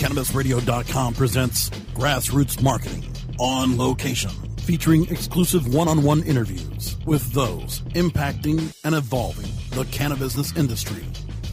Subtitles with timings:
[0.00, 3.04] CannabisRadio.com presents Grassroots Marketing
[3.38, 4.30] on location,
[4.60, 11.04] featuring exclusive one on one interviews with those impacting and evolving the cannabis industry.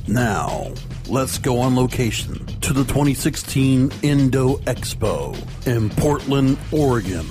[0.08, 0.71] Now,
[1.09, 5.36] let's go on location to the 2016 Indo Expo
[5.67, 7.27] in Portland, Oregon.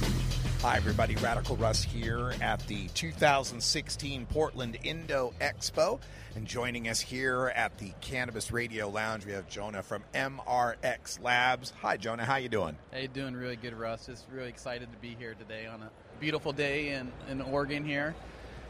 [0.62, 1.14] Hi, everybody.
[1.16, 6.00] Radical Russ here at the 2016 Portland Indo Expo.
[6.34, 11.72] And joining us here at the Cannabis Radio Lounge, we have Jonah from MRX Labs.
[11.82, 12.24] Hi, Jonah.
[12.24, 12.76] How you doing?
[12.90, 14.06] Hey, doing really good, Russ.
[14.06, 18.14] Just really excited to be here today on a beautiful day in, in Oregon here.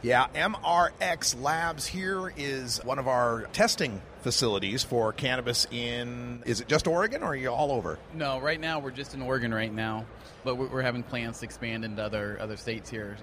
[0.07, 6.69] Yeah, MRX Labs here is one of our testing facilities for cannabis in, is it
[6.69, 7.99] just Oregon or are you all over?
[8.15, 10.07] No, right now we're just in Oregon right now,
[10.45, 13.17] but we're having plans to expand into other, other states here.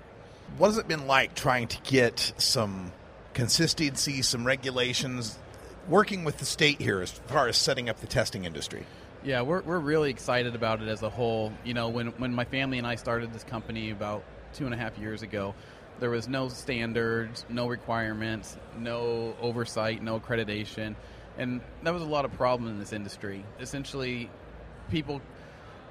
[0.58, 2.92] What has it been like trying to get some
[3.34, 5.40] consistency, some regulations,
[5.88, 8.86] working with the state here as far as setting up the testing industry?
[9.24, 11.54] Yeah, we're, we're really excited about it as a whole.
[11.64, 14.78] You know, when, when my family and I started this company about two and a
[14.78, 15.56] half years ago,
[16.00, 20.96] there was no standards, no requirements, no oversight, no accreditation,
[21.38, 23.44] and that was a lot of problem in this industry.
[23.60, 24.30] Essentially,
[24.90, 25.22] people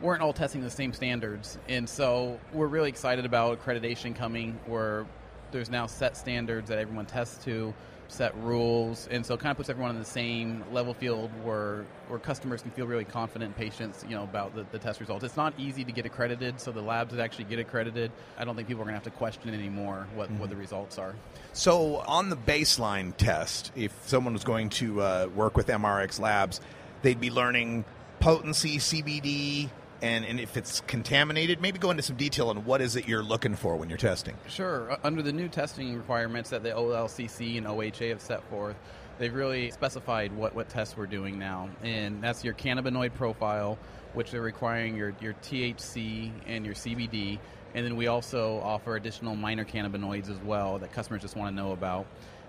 [0.00, 5.06] weren't all testing the same standards, and so we're really excited about accreditation coming, where
[5.52, 7.72] there's now set standards that everyone tests to,
[8.12, 11.84] set rules, and so it kind of puts everyone in the same level field where
[12.08, 15.24] where customers can feel really confident, patients, you know, about the, the test results.
[15.24, 18.54] It's not easy to get accredited, so the labs that actually get accredited, I don't
[18.54, 20.38] think people are going to have to question anymore what, mm-hmm.
[20.40, 21.14] what the results are.
[21.52, 26.60] So on the baseline test, if someone was going to uh, work with MRX Labs,
[27.02, 27.84] they'd be learning
[28.20, 29.70] potency, CBD,
[30.02, 33.22] and, and if it's contaminated, maybe go into some detail on what is it you're
[33.22, 34.34] looking for when you're testing.
[34.48, 34.98] Sure.
[35.04, 38.76] Under the new testing requirements that the OLCC and OHA have set forth,
[39.18, 41.68] they've really specified what, what tests we're doing now.
[41.84, 43.78] And that's your cannabinoid profile,
[44.14, 47.38] which they're requiring your, your THC and your CBD.
[47.74, 51.54] And then we also offer additional minor cannabinoids as well that customers just want to
[51.54, 52.06] know about.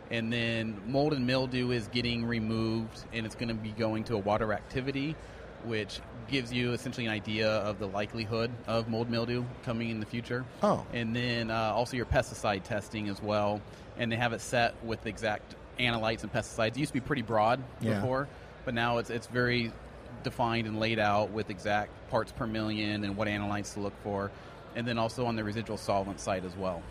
[0.09, 4.15] And then mold and mildew is getting removed and it's going to be going to
[4.15, 5.15] a water activity
[5.65, 10.05] which gives you essentially an idea of the likelihood of mold mildew coming in the
[10.05, 10.45] future.
[10.61, 10.85] Oh.
[10.93, 13.61] And then uh, also your pesticide testing as well.
[13.97, 16.69] And they have it set with exact analytes and pesticides.
[16.69, 17.95] It used to be pretty broad yeah.
[17.95, 18.27] before,
[18.65, 19.71] but now it's, it's very
[20.23, 24.31] defined and laid out with exact parts per million and what analytes to look for.
[24.75, 26.81] And then also on the residual solvent side as well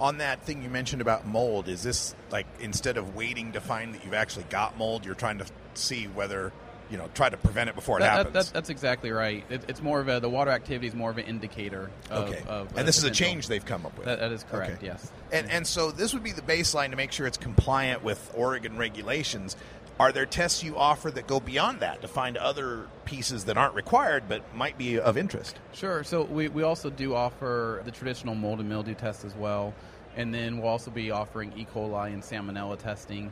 [0.00, 3.94] on that thing you mentioned about mold, is this like instead of waiting to find
[3.94, 6.52] that you've actually got mold, you're trying to see whether
[6.90, 8.34] you know try to prevent it before it that, happens.
[8.34, 9.44] That, that, that's exactly right.
[9.48, 11.90] It, it's more of a the water activity is more of an indicator.
[12.10, 14.06] Of, okay, of, and this is a change they've come up with.
[14.06, 14.78] that is correct.
[14.78, 14.86] Okay.
[14.86, 18.32] Yes, and and so this would be the baseline to make sure it's compliant with
[18.34, 19.56] Oregon regulations.
[20.00, 23.74] Are there tests you offer that go beyond that to find other pieces that aren't
[23.74, 25.58] required but might be of interest?
[25.74, 26.02] Sure.
[26.04, 29.74] So we, we also do offer the traditional mold and mildew test as well.
[30.16, 31.66] And then we'll also be offering E.
[31.74, 33.30] coli and salmonella testing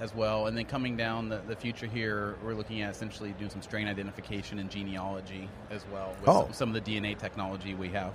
[0.00, 0.46] as well.
[0.46, 3.86] And then coming down the, the future here, we're looking at essentially doing some strain
[3.86, 6.44] identification and genealogy as well with oh.
[6.46, 8.12] some, some of the DNA technology we have.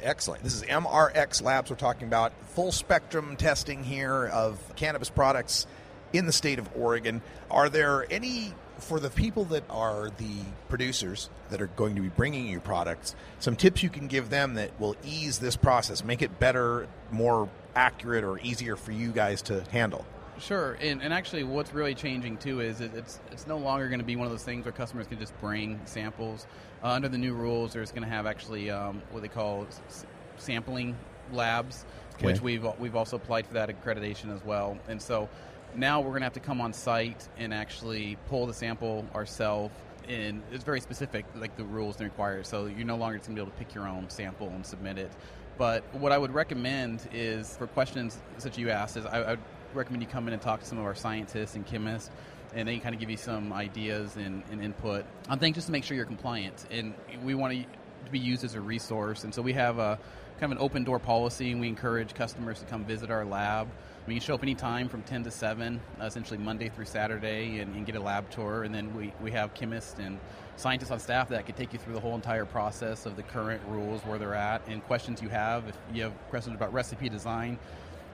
[0.00, 0.42] Excellent.
[0.42, 1.70] This is MRX Labs.
[1.70, 5.66] We're talking about full spectrum testing here of cannabis products
[6.12, 7.22] in the state of Oregon.
[7.50, 12.08] Are there any, for the people that are the producers that are going to be
[12.08, 16.20] bringing you products, some tips you can give them that will ease this process, make
[16.20, 20.04] it better, more accurate, or easier for you guys to handle?
[20.42, 24.04] Sure, and, and actually, what's really changing too is it's it's no longer going to
[24.04, 26.48] be one of those things where customers can just bring samples.
[26.82, 30.04] Uh, under the new rules, there's going to have actually um, what they call s-
[30.38, 30.96] sampling
[31.32, 31.84] labs,
[32.14, 32.26] okay.
[32.26, 34.76] which we've we've also applied for that accreditation as well.
[34.88, 35.28] And so,
[35.74, 39.74] Now we're going to have to come on site and actually pull the sample ourselves.
[40.08, 42.42] And it's very specific, like the rules and require.
[42.42, 44.66] So you're no longer just going to be able to pick your own sample and
[44.66, 45.12] submit it.
[45.56, 49.30] But what I would recommend is for questions such as you asked, is I, I
[49.30, 49.40] would
[49.74, 52.10] recommend you come in and talk to some of our scientists and chemists
[52.54, 55.72] and they kind of give you some ideas and, and input on things just to
[55.72, 56.66] make sure you're compliant.
[56.70, 57.64] And we want to
[58.10, 59.24] be used as a resource.
[59.24, 59.98] And so we have a
[60.38, 63.68] kind of an open door policy, and we encourage customers to come visit our lab.
[64.06, 67.76] We can show up anytime from 10 to 7, uh, essentially Monday through Saturday, and,
[67.76, 68.64] and, get a lab tour.
[68.64, 70.18] And then we, we have chemists and
[70.56, 73.62] scientists on staff that can take you through the whole entire process of the current
[73.68, 75.68] rules, where they're at, and questions you have.
[75.68, 77.58] If you have questions about recipe design,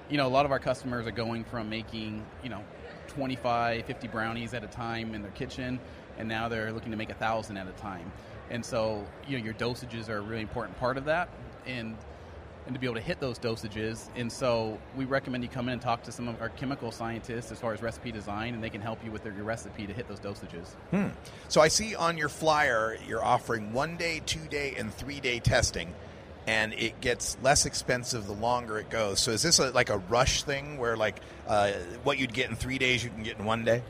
[0.09, 2.63] you know, a lot of our customers are going from making, you know,
[3.09, 5.81] 25, 50 brownies at a time in their kitchen,
[6.19, 8.11] and now they're looking to make a thousand at a time.
[8.51, 11.29] And so, you know, your dosages are a really important part of that.
[11.67, 11.97] And
[12.69, 14.11] and to be able to hit those dosages.
[14.15, 17.51] And so we recommend you come in and talk to some of our chemical scientists
[17.51, 20.07] as far as recipe design, and they can help you with your recipe to hit
[20.07, 20.75] those dosages.
[20.91, 21.09] Hmm.
[21.49, 25.39] So I see on your flyer you're offering one day, two day, and three day
[25.39, 25.95] testing.
[26.49, 29.21] And it gets less expensive the longer it goes.
[29.21, 31.73] So is this a, like a rush thing where like uh,
[32.05, 33.83] what you'd get in three days you can get in one day?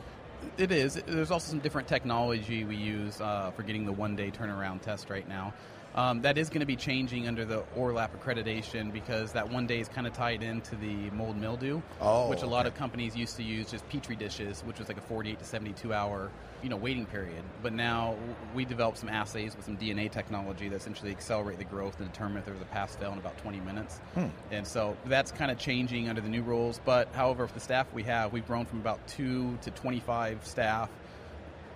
[0.57, 0.95] It is.
[0.95, 5.09] There's also some different technology we use uh, for getting the one day turnaround test
[5.09, 5.53] right now.
[5.99, 9.81] Um, that is going to be changing under the ORLAP accreditation because that one day
[9.81, 12.69] is kind of tied into the mold mildew, oh, which a lot okay.
[12.69, 15.93] of companies used to use just petri dishes, which was like a 48 to 72
[15.93, 16.31] hour
[16.63, 17.43] you know waiting period.
[17.61, 18.15] But now
[18.55, 22.37] we developed some assays with some DNA technology that essentially accelerate the growth and determine
[22.37, 23.97] if there's a pass fail in about 20 minutes.
[24.13, 24.27] Hmm.
[24.51, 26.79] And so that's kind of changing under the new rules.
[26.85, 30.89] But however, for the staff we have, we've grown from about two to 25 staff.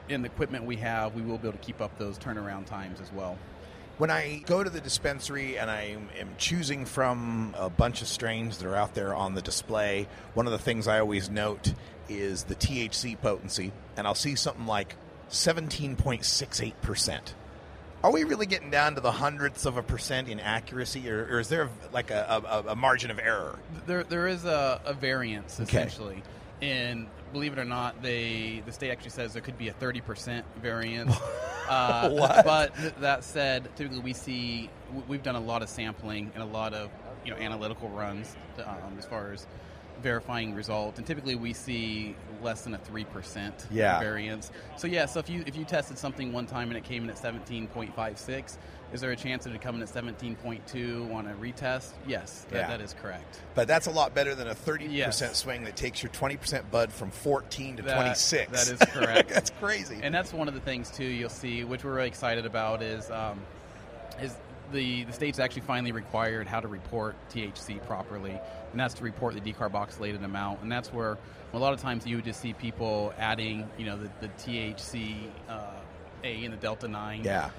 [0.07, 3.01] In the equipment we have, we will be able to keep up those turnaround times
[3.01, 3.37] as well.
[3.97, 8.57] When I go to the dispensary and I am choosing from a bunch of strains
[8.57, 11.73] that are out there on the display, one of the things I always note
[12.09, 14.95] is the THC potency, and I'll see something like
[15.29, 17.19] 17.68%.
[18.03, 21.39] Are we really getting down to the hundredths of a percent in accuracy, or, or
[21.39, 23.57] is there like a, a, a, margin of error?
[23.85, 25.77] There, there is a, a variance Okay.
[25.77, 26.21] essentially,
[26.61, 30.01] and believe it or not, they the state actually says there could be a thirty
[30.01, 31.15] percent variance.
[31.73, 32.43] uh?
[32.43, 34.69] But that said, typically we see
[35.07, 36.89] we've done a lot of sampling and a lot of
[37.25, 39.47] you know analytical runs um, as far as
[40.01, 43.99] verifying results, and typically we see less than a three percent Yeah.
[43.99, 44.51] variance.
[44.77, 47.09] So yeah, so if you if you tested something one time and it came in
[47.09, 48.57] at seventeen point five six.
[48.91, 51.93] Is there a chance of it coming at 17.2 on a retest?
[52.05, 52.67] Yes, that, Yeah.
[52.67, 53.39] that is correct.
[53.55, 57.09] But that's a lot better than a 30% swing that takes your 20% bud from
[57.09, 58.51] 14 to 26.
[58.51, 59.29] that is correct.
[59.31, 59.97] that's crazy.
[60.03, 63.09] And that's one of the things too you'll see, which we're really excited about, is
[63.09, 63.39] um,
[64.21, 64.35] is
[64.71, 68.39] the the state's actually finally required how to report THC properly,
[68.71, 71.17] and that's to report the decarboxylated amount, and that's where
[71.53, 75.29] a lot of times you would just see people adding, you know, the, the THC
[75.47, 75.67] uh,
[76.23, 77.49] A and the delta nine, yeah.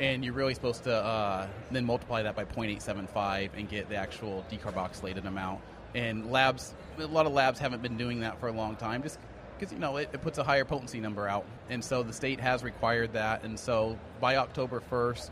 [0.00, 4.44] and you're really supposed to uh, then multiply that by 0.875 and get the actual
[4.50, 5.60] decarboxylated amount.
[5.94, 9.18] And labs, a lot of labs haven't been doing that for a long time, just
[9.58, 11.44] because you know it, it puts a higher potency number out.
[11.68, 13.44] And so the state has required that.
[13.44, 15.30] And so by October 1st,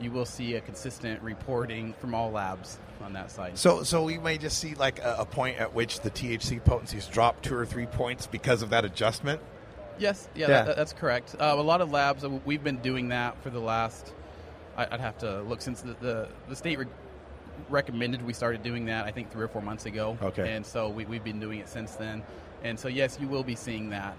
[0.00, 3.58] you will see a consistent reporting from all labs on that side.
[3.58, 7.06] So, so we may just see like a, a point at which the THC potencies
[7.06, 9.40] drop two or three points because of that adjustment.
[9.98, 10.62] Yes, yeah, Yeah.
[10.62, 11.36] That, that's correct.
[11.38, 14.12] Uh, a lot of labs, uh, we've been doing that for the last.
[14.76, 16.86] I, I'd have to look since the the, the state re-
[17.68, 19.04] recommended we started doing that.
[19.04, 20.16] I think three or four months ago.
[20.22, 20.50] Okay.
[20.50, 22.22] and so we, we've been doing it since then.
[22.64, 24.16] And so yes, you will be seeing that.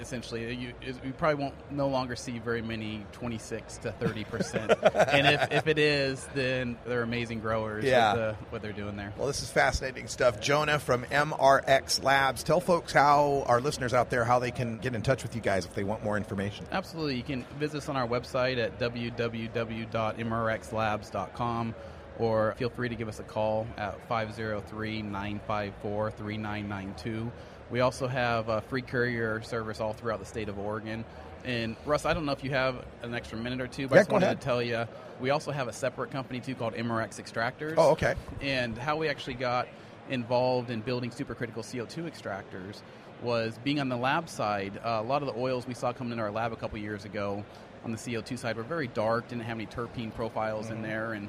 [0.00, 4.70] Essentially, you, you probably won't no longer see very many 26 to 30 percent.
[4.94, 7.84] and if, if it is, then they're amazing growers.
[7.84, 8.28] Yeah.
[8.28, 9.12] with what they're doing there.
[9.16, 10.40] Well, this is fascinating stuff.
[10.40, 12.42] Jonah from MRX Labs.
[12.42, 15.40] Tell folks how our listeners out there how they can get in touch with you
[15.40, 16.66] guys if they want more information.
[16.72, 17.16] Absolutely.
[17.16, 21.74] You can visit us on our website at www.mrxlabs.com
[22.18, 27.32] or feel free to give us a call at 503 954 3992.
[27.70, 31.04] We also have a free courier service all throughout the state of Oregon.
[31.44, 34.00] And Russ, I don't know if you have an extra minute or two, but Yeah,
[34.00, 34.40] I just wanted ahead.
[34.40, 34.86] to tell you
[35.20, 37.74] we also have a separate company too called MRX Extractors.
[37.76, 38.14] Oh, okay.
[38.40, 39.68] And how we actually got
[40.10, 42.82] involved in building supercritical CO2 extractors
[43.22, 44.78] was being on the lab side.
[44.84, 47.04] Uh, a lot of the oils we saw coming into our lab a couple years
[47.04, 47.44] ago
[47.84, 51.28] on the CO2 side were very dark, didn't have any terpene profiles in there, and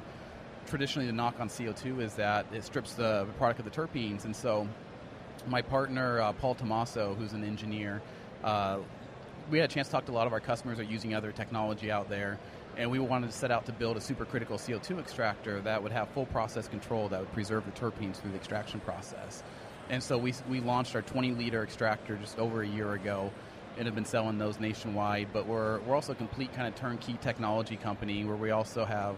[0.66, 4.34] traditionally the knock on CO2 is that it strips the product of the terpenes, and
[4.34, 4.66] so
[5.46, 8.02] my partner uh, Paul Tomaso, who's an engineer,
[8.42, 8.78] uh,
[9.50, 11.32] we had a chance to talk to a lot of our customers are using other
[11.32, 12.38] technology out there,
[12.76, 16.08] and we wanted to set out to build a supercritical CO2 extractor that would have
[16.10, 19.42] full process control that would preserve the terpenes through the extraction process.
[19.90, 23.30] And so we, we launched our 20 liter extractor just over a year ago
[23.76, 25.28] and have been selling those nationwide.
[25.32, 29.16] But we're, we're also a complete kind of turnkey technology company where we also have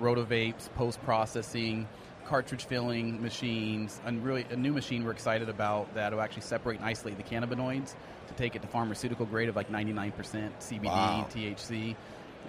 [0.00, 1.86] rotovapes, post processing,
[2.28, 6.78] cartridge filling machines, and really a new machine we're excited about that will actually separate
[6.78, 7.94] and isolate the cannabinoids
[8.26, 10.12] to take it to pharmaceutical grade of like 99%
[10.60, 11.26] CBD, wow.
[11.32, 11.96] THC.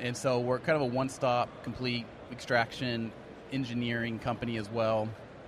[0.01, 3.12] And so we're kind of a one stop, complete extraction
[3.53, 5.07] engineering company as well,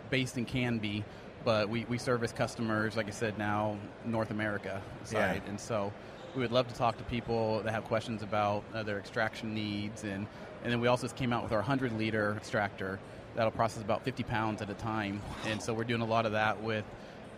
[0.10, 1.04] based in Canby.
[1.44, 5.42] But we, we service customers, like I said, now North America side.
[5.44, 5.50] Yeah.
[5.50, 5.92] And so
[6.36, 10.04] we would love to talk to people that have questions about uh, their extraction needs.
[10.04, 10.26] And,
[10.64, 13.00] and then we also just came out with our 100 liter extractor
[13.36, 15.22] that'll process about 50 pounds at a time.
[15.48, 16.86] And so we're doing a lot of that with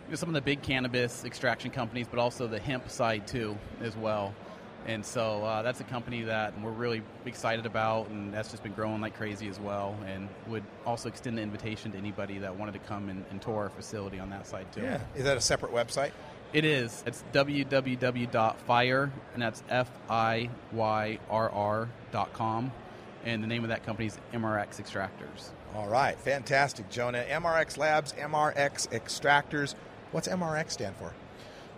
[0.05, 3.57] you know, some of the big cannabis extraction companies, but also the hemp side too,
[3.81, 4.33] as well.
[4.85, 8.73] And so uh, that's a company that we're really excited about, and that's just been
[8.73, 9.95] growing like crazy as well.
[10.05, 13.63] And would also extend the invitation to anybody that wanted to come and, and tour
[13.63, 14.81] our facility on that side too.
[14.81, 16.11] Yeah, is that a separate website?
[16.51, 17.03] It is.
[17.07, 22.71] It's www.fire, and that's F I Y R R dot com.
[23.25, 25.49] And the name of that company is MRX Extractors.
[25.75, 27.23] All right, fantastic, Jonah.
[27.23, 29.75] MRX Labs, MRX Extractors.
[30.11, 31.13] What's MRX stand for?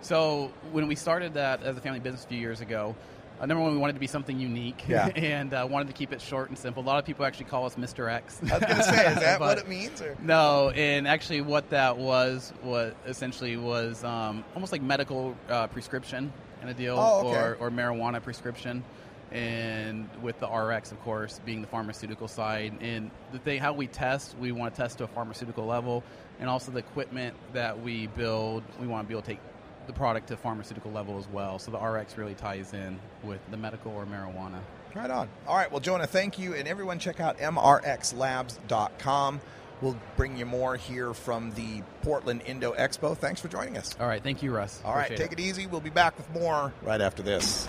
[0.01, 2.95] So when we started that as a family business a few years ago,
[3.39, 5.07] uh, number one, we wanted to be something unique, yeah.
[5.15, 6.83] and uh, wanted to keep it short and simple.
[6.83, 8.09] A lot of people actually call us Mr.
[8.09, 8.39] X.
[8.41, 10.01] I was going to say, is that what it means?
[10.01, 10.15] Or?
[10.21, 16.31] No, and actually, what that was, what essentially was um, almost like medical uh, prescription
[16.59, 17.37] kind a deal, oh, okay.
[17.37, 18.83] or, or marijuana prescription
[19.31, 22.77] and with the RX, of course, being the pharmaceutical side.
[22.81, 26.03] And the thing, how we test, we want to test to a pharmaceutical level,
[26.39, 29.39] and also the equipment that we build, we want to be able to take
[29.87, 31.59] the product to pharmaceutical level as well.
[31.59, 34.59] So the RX really ties in with the medical or marijuana.
[34.95, 35.29] Right on.
[35.47, 35.71] All right.
[35.71, 36.55] Well, Jonah, thank you.
[36.55, 39.41] And everyone, check out mrxlabs.com.
[39.81, 43.17] We'll bring you more here from the Portland Indo Expo.
[43.17, 43.95] Thanks for joining us.
[43.99, 44.23] All right.
[44.23, 44.81] Thank you, Russ.
[44.85, 45.09] All right.
[45.09, 45.39] Take it.
[45.39, 45.67] it easy.
[45.67, 47.65] We'll be back with more right after this.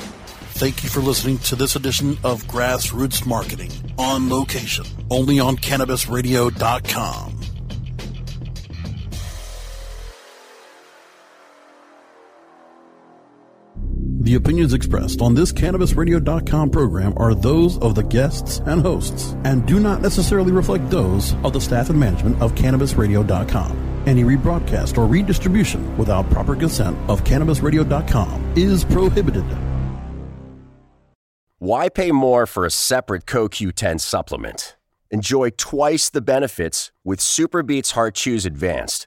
[0.57, 7.36] Thank you for listening to this edition of Grassroots Marketing on location, only on CannabisRadio.com.
[14.27, 19.65] The opinions expressed on this CannabisRadio.com program are those of the guests and hosts and
[19.69, 24.03] do not necessarily reflect those of the staff and management of CannabisRadio.com.
[24.05, 29.45] Any rebroadcast or redistribution without proper consent of CannabisRadio.com is prohibited.
[31.59, 34.75] Why pay more for a separate CoQ10 supplement?
[35.13, 39.07] Enjoy twice the benefits with SuperBeets Heart Chews Advanced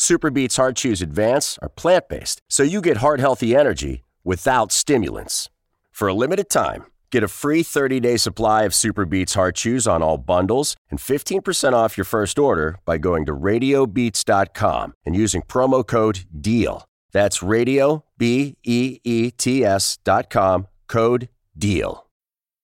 [0.00, 5.50] SuperBeets Heart Chews Advance are plant based, so you get heart healthy energy without stimulants.
[5.92, 10.00] For a limited time, get a free 30 day supply of SuperBeets Heart Chews on
[10.00, 15.86] all bundles and 15% off your first order by going to radiobeets.com and using promo
[15.86, 16.86] code DEAL.
[17.12, 21.28] That's radio, B E E T S.com, code
[21.58, 22.09] DEAL.